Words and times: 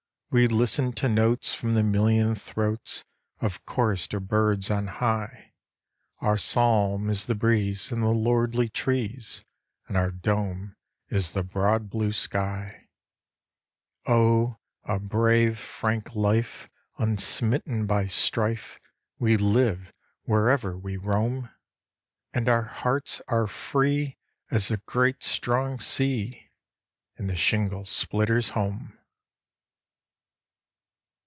We 0.33 0.47
listen 0.47 0.93
to 0.93 1.09
notes 1.09 1.53
from 1.53 1.73
the 1.73 1.83
million 1.83 2.35
throats 2.35 3.03
Of 3.41 3.65
chorister 3.65 4.21
birds 4.21 4.71
on 4.71 4.87
high, 4.87 5.51
Our 6.19 6.37
psalm 6.37 7.09
is 7.09 7.25
the 7.25 7.35
breeze 7.35 7.91
in 7.91 7.99
the 7.99 8.13
lordly 8.13 8.69
trees, 8.69 9.43
And 9.89 9.97
our 9.97 10.09
dome 10.09 10.77
is 11.09 11.31
the 11.33 11.43
broad 11.43 11.89
blue 11.89 12.13
sky. 12.13 12.87
Oh! 14.07 14.55
a 14.85 14.99
brave, 15.01 15.59
frank 15.59 16.15
life, 16.15 16.69
unsmitten 16.97 17.85
by 17.85 18.07
strife, 18.07 18.79
We 19.19 19.35
live 19.35 19.91
wherever 20.23 20.77
we 20.77 20.95
roam, 20.95 21.49
And 22.31 22.47
our 22.47 22.63
hearts 22.63 23.21
are 23.27 23.47
free 23.47 24.17
as 24.49 24.69
the 24.69 24.77
great 24.77 25.23
strong 25.23 25.81
sea, 25.81 26.47
In 27.17 27.27
the 27.27 27.35
shingle 27.35 27.83
splitter's 27.83 28.47
home. 28.51 28.97